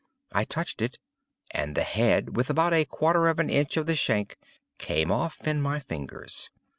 [0.31, 0.97] I touched it;
[1.51, 4.39] and the head, with about a quarter of an inch of the shank,
[4.79, 6.49] came off in my fingers.